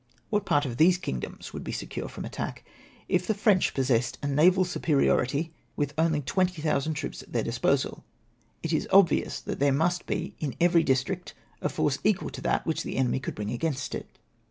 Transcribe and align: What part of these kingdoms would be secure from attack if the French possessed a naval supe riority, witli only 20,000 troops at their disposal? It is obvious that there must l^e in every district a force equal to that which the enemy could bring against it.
What 0.31 0.45
part 0.47 0.65
of 0.65 0.77
these 0.77 0.97
kingdoms 0.97 1.53
would 1.53 1.63
be 1.63 1.71
secure 1.71 2.09
from 2.09 2.25
attack 2.25 2.65
if 3.07 3.27
the 3.27 3.35
French 3.35 3.75
possessed 3.75 4.17
a 4.23 4.27
naval 4.27 4.65
supe 4.65 4.87
riority, 4.99 5.51
witli 5.77 5.91
only 5.95 6.21
20,000 6.21 6.95
troops 6.95 7.21
at 7.21 7.31
their 7.31 7.43
disposal? 7.43 8.03
It 8.63 8.73
is 8.73 8.87
obvious 8.91 9.39
that 9.41 9.59
there 9.59 9.71
must 9.71 10.07
l^e 10.07 10.33
in 10.39 10.55
every 10.59 10.81
district 10.81 11.35
a 11.61 11.69
force 11.69 11.99
equal 12.03 12.31
to 12.31 12.41
that 12.41 12.65
which 12.65 12.81
the 12.81 12.97
enemy 12.97 13.19
could 13.19 13.35
bring 13.35 13.51
against 13.51 13.93
it. 13.93 14.07